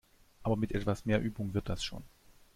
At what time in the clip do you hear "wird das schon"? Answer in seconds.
1.53-2.01